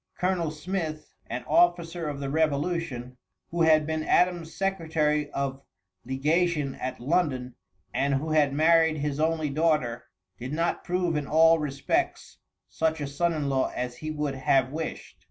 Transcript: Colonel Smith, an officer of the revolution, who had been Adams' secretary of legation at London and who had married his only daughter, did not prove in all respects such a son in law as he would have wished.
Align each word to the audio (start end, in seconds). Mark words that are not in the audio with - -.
Colonel 0.17 0.49
Smith, 0.49 1.13
an 1.27 1.43
officer 1.45 2.09
of 2.09 2.19
the 2.19 2.29
revolution, 2.31 3.17
who 3.51 3.61
had 3.61 3.85
been 3.85 4.01
Adams' 4.03 4.51
secretary 4.51 5.29
of 5.31 5.61
legation 6.05 6.73
at 6.73 6.99
London 6.99 7.53
and 7.93 8.15
who 8.15 8.31
had 8.31 8.51
married 8.51 8.97
his 8.97 9.19
only 9.19 9.51
daughter, 9.51 10.05
did 10.39 10.53
not 10.53 10.83
prove 10.83 11.15
in 11.15 11.27
all 11.27 11.59
respects 11.59 12.39
such 12.67 12.99
a 12.99 13.05
son 13.05 13.31
in 13.31 13.47
law 13.47 13.69
as 13.75 13.97
he 13.97 14.09
would 14.09 14.33
have 14.33 14.71
wished. 14.71 15.19